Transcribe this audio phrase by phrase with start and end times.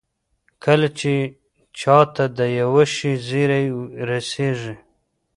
[0.63, 1.13] کله چې
[1.79, 3.63] چا ته د يوه شي زېری
[4.09, 4.75] رسېږي.